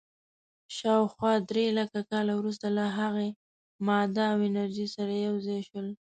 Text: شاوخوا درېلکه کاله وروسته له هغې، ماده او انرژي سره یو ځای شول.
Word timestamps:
شاوخوا 0.77 1.31
درېلکه 1.49 2.01
کاله 2.11 2.33
وروسته 2.37 2.67
له 2.77 2.85
هغې، 2.97 3.29
ماده 3.87 4.23
او 4.33 4.39
انرژي 4.49 4.87
سره 4.95 5.13
یو 5.27 5.35
ځای 5.47 5.61
شول. 5.69 5.87